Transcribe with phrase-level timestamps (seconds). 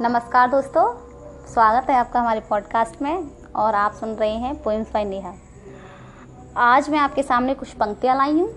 [0.00, 0.84] नमस्कार दोस्तों,
[1.52, 5.32] स्वागत है आपका हमारे पॉडकास्ट में और आप सुन रहे हैं पोइम्स बाय नेहा
[6.56, 8.48] आज मैं आपके सामने कुछ पंक्तियाँ लाई हूँ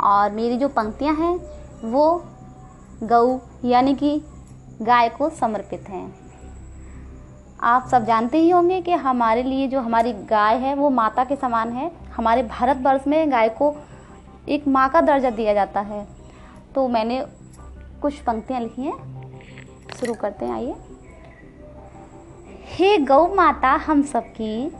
[0.00, 1.36] और मेरी जो पंक्तियाँ हैं,
[1.84, 2.24] वो
[3.02, 4.24] गऊ यानी कि
[4.82, 6.14] गाय को समर्पित हैं।
[7.62, 11.36] आप सब जानते ही होंगे कि हमारे लिए जो हमारी गाय है, वो माता के
[11.36, 13.76] समान है। हमारे भारतवर्ष में गाय को
[14.48, 16.08] एक माँ का दर्जा दिया जाता है।
[16.74, 17.26] तो मैंने
[18.02, 19.18] कुछ पंक्तियाँ लिखी हैं।
[20.00, 20.74] शुरू करते हैं, आइए।
[22.78, 24.72] हे गौ माता हम सबकी,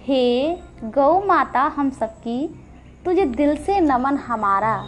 [0.00, 2.64] हे गौ माता हम सबकी,
[3.04, 4.84] तुझे दिल से नमन हमारा।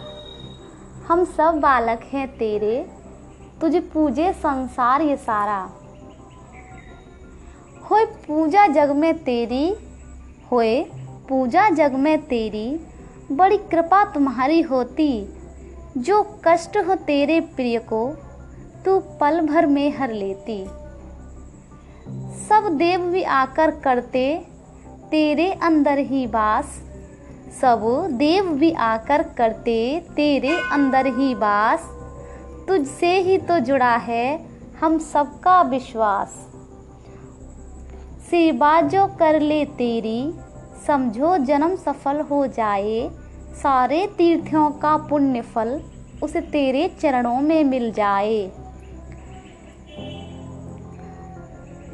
[1.07, 2.89] हम सब बालक हैं तेरे,
[3.61, 5.69] तुझे पूजे संसार ये सारा।
[7.91, 9.75] होए पूजा जग में तेरी,
[10.51, 10.83] होए
[11.29, 12.79] पूजा जग में तेरी,
[13.31, 15.29] बड़ी कृपा तुम्हारी होती।
[15.97, 18.09] जो कष्ट हो तेरे प्रिय को,
[18.85, 20.67] तू पल भर में हर लेती।
[22.49, 24.45] सब देव भी आकर करते,
[25.11, 26.65] तेरे अंदर ही वास
[27.61, 31.89] सब देव भी आकर करते, तेरे अंदर ही वास
[32.67, 34.45] तुझसे ही तो जुड़ा है
[34.81, 36.33] हम सबका विश्वास।
[38.29, 40.33] सेवा जो कर ले तेरी,
[40.87, 43.09] समझो जन्म सफल हो जाए।
[43.53, 45.81] सारे तीर्थों का पुण्य फल
[46.23, 48.39] उसे तेरे चरणों में मिल जाए।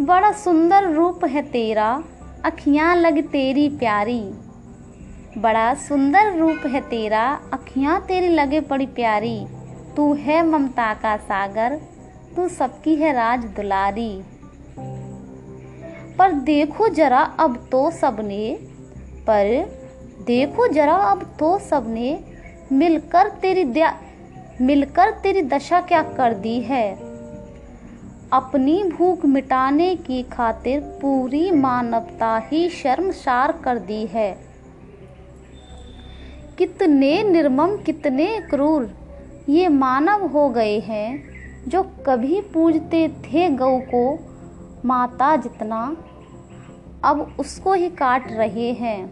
[0.02, 2.04] बड़ा सुंदर रूप है तेरा,
[2.46, 4.22] अखियाँ लग तेरी प्यारी।
[5.38, 9.46] बड़ा सुंदर रूप है तेरा, अखियाँ तेरी लगे बड़ी प्यारी।
[9.98, 11.82] तू है ममता का सागर,
[12.36, 14.24] तू सबकी है राज दुलारी।
[16.20, 18.60] पर देखो जरा अब तो सबने,
[19.22, 19.72] पर
[20.26, 22.20] देखो जरा अब तो सबने,
[22.72, 23.84] मिलकर तेरी
[24.62, 27.13] मिलकर तेरी दशा क्या कर दी है?
[28.34, 34.38] अपनी भूख मिटाने की खातिर पूरी मानवता ही शर्मसार कर दी है।
[36.58, 38.92] कितने निर्मम, कितने क्रूर
[39.50, 41.24] ये मानव हो गए हैं
[41.68, 44.20] जो कभी पूजते थे गौ को
[44.86, 45.98] माता जितना
[47.04, 49.08] अब उसको ही काट रहे हैं।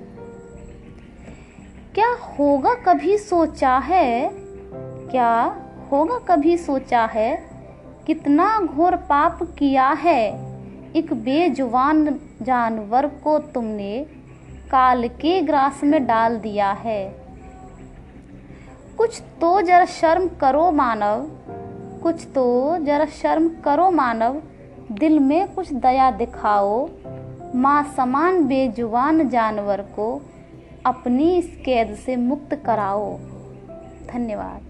[1.94, 4.32] क्या होगा कभी सोचा है?
[5.12, 5.58] क्या
[5.92, 7.51] होगा कभी सोचा है?
[8.08, 10.52] कितना घोर पाप किया है।
[10.96, 14.06] एक बेजुबान जानवर को तुमने
[14.72, 17.16] काल के ग्रास में डाल दिया है।
[18.98, 21.28] कुछ तो जरा शर्म करो मानव,
[22.04, 24.42] कुछ तो जरा शर्म करो मानव,
[24.92, 26.90] दिल में कुछ दया दिखाओ।
[27.56, 30.22] माँ समान बेजुबान जानवर को
[30.86, 33.18] अपनी इस कैद से मुक्त कराओ।
[34.14, 34.62] धन्यवाद।